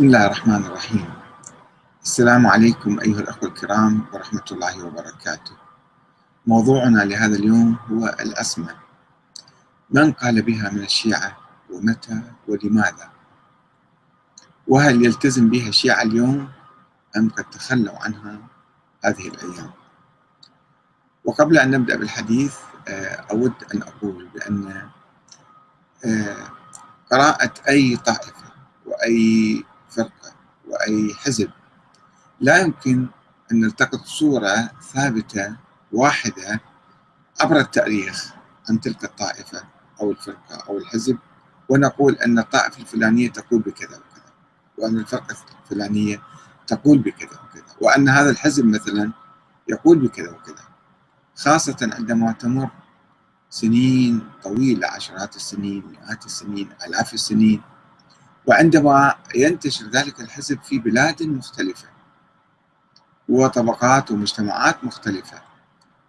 [0.00, 1.08] بسم الله الرحمن الرحيم.
[2.02, 5.52] السلام عليكم أيها الأخوة الكرام ورحمة الله وبركاته.
[6.46, 8.76] موضوعنا لهذا اليوم هو الأسماء.
[9.90, 11.36] من قال بها من الشيعة
[11.70, 13.10] ومتى ولماذا؟
[14.68, 16.48] وهل يلتزم بها الشيعة اليوم
[17.16, 18.38] أم قد تخلوا عنها
[19.04, 19.70] هذه الأيام؟
[21.24, 22.56] وقبل أن نبدأ بالحديث
[23.30, 24.88] أود أن أقول بأن
[27.12, 28.44] قراءة أي طائفة
[28.86, 30.32] وأي فرقة
[30.68, 31.50] وأي حزب.
[32.40, 33.06] لا يمكن
[33.52, 35.56] أن نلتقط صورة ثابتة
[35.92, 36.60] واحدة
[37.40, 38.32] عبر التاريخ
[38.68, 39.62] عن تلك الطائفة
[40.00, 41.18] أو الفرقة أو الحزب
[41.68, 44.32] ونقول أن الطائفة الفلانية تقول بكذا وكذا
[44.78, 46.22] وأن الفرقة الفلانية
[46.66, 49.12] تقول بكذا وكذا وأن هذا الحزب مثلا
[49.68, 50.64] يقول بكذا وكذا.
[51.36, 52.70] خاصة عندما تمر
[53.50, 57.62] سنين طويلة عشرات السنين مئات السنين آلاف السنين
[58.50, 61.88] وعندما ينتشر ذلك الحزب في بلاد مختلفة
[63.28, 65.42] وطبقات ومجتمعات مختلفة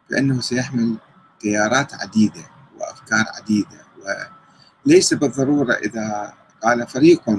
[0.09, 0.97] فإنه سيحمل
[1.39, 2.41] تيارات عديدة
[2.79, 3.85] وأفكار عديدة
[4.85, 7.29] وليس بالضرورة إذا قال فريق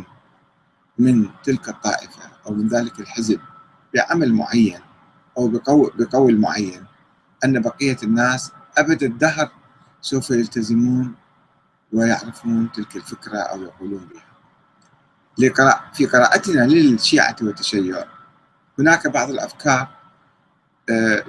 [0.99, 3.41] من تلك الطائفة أو من ذلك الحزب
[3.95, 4.81] بعمل معين
[5.39, 5.49] أو
[5.95, 6.85] بقول, معين
[7.45, 9.51] أن بقية الناس أبد الدهر
[10.01, 11.15] سوف يلتزمون
[11.93, 14.32] ويعرفون تلك الفكرة أو يقولون بها.
[15.95, 18.05] في قراءتنا للشيعة والتشيع.
[18.79, 19.89] هناك بعض الأفكار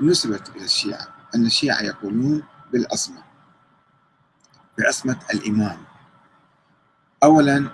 [0.01, 3.23] نسبت إلى الشيعة أن الشيعة يقولون بالعصمة
[4.77, 5.77] بعصمة الإمام.
[7.23, 7.69] أولا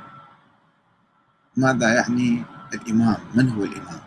[1.58, 4.02] ماذا يعني الإمام؟ من هو الإمام؟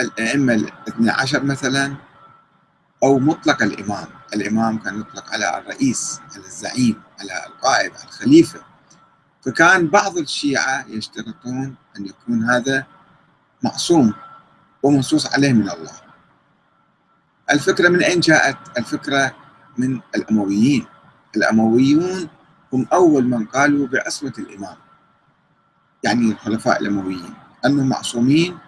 [0.00, 1.94] الأئمة الاثنى عشر مثلا
[3.02, 4.06] أو مطلق الإمام.
[4.34, 8.71] الإمام كان يطلق على الرئيس على الزعيم على القائد على الخليفة.
[9.42, 12.86] فكان بعض الشيعة يشترطون أن يكون هذا
[13.62, 14.14] معصوم
[14.82, 15.92] ومنصوص عليه من الله.
[17.50, 19.34] الفكرة من أين جاءت؟ الفكرة
[19.78, 20.86] من الأمويين.
[21.36, 22.28] الأمويون
[22.72, 24.76] هم أول من قالوا بعصمة الإمام.
[26.04, 27.34] يعني الخلفاء الأمويين.
[27.66, 28.58] أنهم معصومين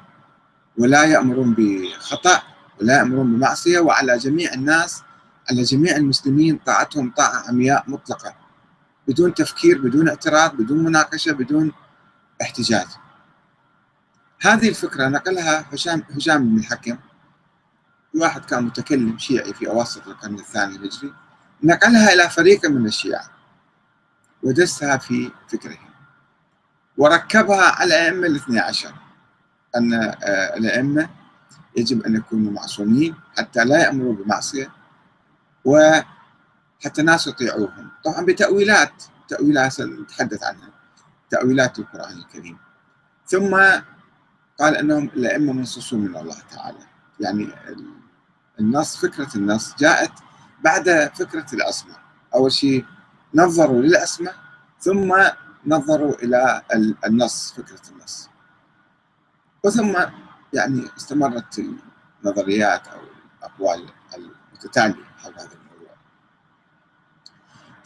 [0.78, 2.42] ولا يأمرون بخطأ
[2.80, 5.02] ولا يأمرون بمعصية وعلى جميع الناس
[5.50, 8.43] على جميع المسلمين طاعتهم طاعة عمياء مطلقة.
[9.08, 11.72] بدون تفكير بدون اعتراض بدون مناقشة بدون
[12.42, 12.86] احتجاج.
[14.40, 16.98] هذه الفكرة نقلها هشام هشام بن الحكم.
[18.14, 21.12] واحد كان متكلم شيعي في أواسط القرن الثاني الهجري.
[21.62, 23.30] نقلها إلى فريق من الشيعة.
[24.42, 25.90] ودسها في فكرهم.
[26.96, 28.94] وركبها على الأئمة الاثني عشر.
[29.76, 29.94] أن
[30.56, 31.08] الأئمة
[31.76, 34.70] يجب أن يكونوا معصومين حتى لا يأمروا بمعصية.
[36.84, 37.90] وحتى الناس يطيعوهم.
[38.04, 40.70] طبعا بتأويلات تأويلات نتحدث عنها.
[41.30, 42.58] تأويلات القرآن الكريم.
[43.26, 43.56] ثم
[44.60, 46.78] قال أنهم الأئمة منصوصون من الله تعالى.
[47.20, 47.48] يعني
[48.60, 50.12] النص فكرة النص جاءت
[50.64, 51.94] بعد فكرة العصمة
[52.34, 52.84] أول شيء
[53.34, 54.32] نظروا للعصمة
[54.80, 55.14] ثم
[55.66, 56.62] نظروا إلى
[57.06, 58.28] النص فكرة النص.
[59.64, 59.94] وثم
[60.52, 61.62] يعني استمرت
[62.24, 63.00] النظريات أو
[63.38, 65.63] الأقوال المتتالية حول هذا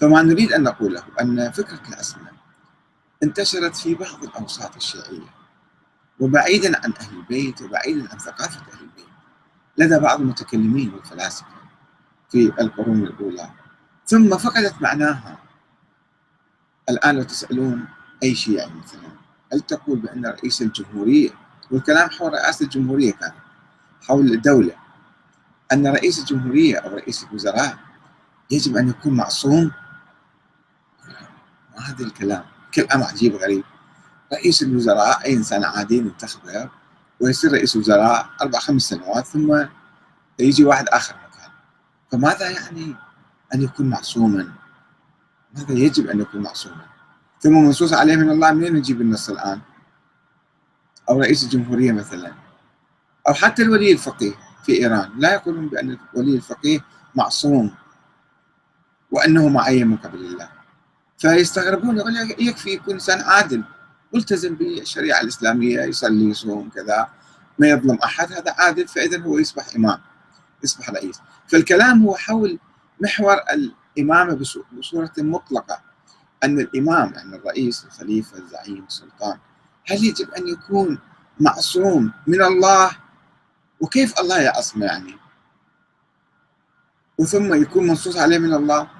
[0.00, 2.30] فما نريد أن نقوله أن فكرة العصمة
[3.22, 5.28] انتشرت في بعض الأوساط الشيعية
[6.20, 9.04] وبعيدا عن أهل البيت وبعيدا عن ثقافة أهل البيت.
[9.78, 11.46] لدى بعض المتكلمين والفلاسفة
[12.30, 13.50] في القرون الأولى.
[14.06, 15.38] ثم فقدت معناها.
[16.88, 17.84] الآن لو تسألون
[18.22, 19.08] أي شيعي مثلا
[19.52, 21.30] هل تقول بأن رئيس الجمهورية
[21.70, 23.32] والكلام حول رئاسة الجمهورية كان
[24.02, 24.72] حول الدولة
[25.72, 27.78] أن رئيس الجمهورية أو رئيس الوزراء
[28.50, 29.72] يجب أن يكون معصوم؟
[31.78, 32.44] هذا الكلام.
[32.74, 33.64] كلام عجيب غريب.
[34.32, 36.70] رئيس الوزراء أي إنسان عادي ننتخبه
[37.20, 39.64] ويصير رئيس وزراء أربع خمس سنوات ثم
[40.38, 41.50] يجي واحد آخر مكان
[42.12, 42.96] فماذا يعني
[43.54, 44.52] أن يكون معصوما؟
[45.54, 46.86] ماذا يجب أن يكون معصوما؟
[47.40, 49.60] ثم منصوص عليه من الله منين نجيب النص الآن؟
[51.10, 52.32] أو رئيس الجمهورية مثلا.
[53.28, 54.32] أو حتى الولي الفقيه
[54.64, 55.10] في إيران.
[55.16, 56.80] لا يقولون بأن ولي الفقيه
[57.14, 57.74] معصوم
[59.10, 60.48] وأنه معين من قبل الله.
[61.18, 63.64] فيستغربون يقول يكفي يكون إنسان عادل
[64.14, 67.08] ملتزم بالشريعة الإسلامية يصلي يصوم كذا
[67.58, 70.00] ما يظلم أحد هذا عادل فإذا هو يصبح إمام
[70.64, 71.20] يصبح رئيس.
[71.48, 72.58] فالكلام هو حول
[73.00, 74.34] محور الإمامة
[74.72, 75.80] بصورة مطلقة
[76.44, 79.38] أن الإمام يعني الرئيس الخليفة الزعيم السلطان
[79.86, 80.98] هل يجب أن يكون
[81.40, 82.90] معصوم من الله؟
[83.80, 85.16] وكيف الله يعصمه يعني؟
[87.18, 88.90] وثم يكون منصوص عليه من الله؟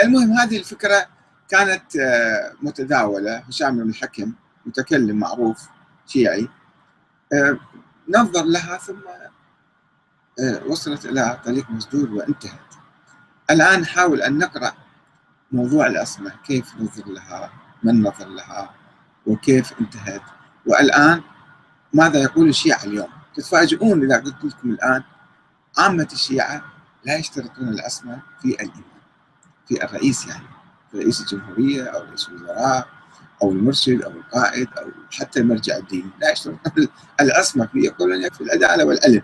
[0.00, 1.06] فالمهم هذه الفكرة
[1.48, 1.82] كانت
[2.62, 3.36] متداولة.
[3.36, 4.32] هشام بن الحكم
[4.66, 5.68] متكلم معروف
[6.06, 6.48] شيعي.
[7.32, 7.58] آه،
[8.08, 9.00] نظر لها ثم
[10.40, 12.74] آه، وصلت إلى طريق مسدود وانتهت.
[13.50, 14.72] الآن نحاول أن نقرأ
[15.52, 18.70] موضوع الأسماء كيف نظر لها من نظر لها
[19.26, 20.22] وكيف انتهت.
[20.66, 21.22] والآن
[21.92, 25.02] ماذا يقول الشيعة اليوم؟ تتفاجئون إذا قلت لكم الآن
[25.78, 26.64] عامة الشيعة
[27.04, 28.99] لا يشترطون الأسماء في الإمام
[29.70, 30.44] في الرئيس يعني
[30.94, 32.88] رئيس الجمهورية أو رئيس الوزراء
[33.42, 36.10] أو المرشد أو القائد أو حتى المرجع الديني.
[36.20, 36.88] لا يشترطون
[37.20, 39.22] الأسماء فيه يقولون يكفي العدالة والعلم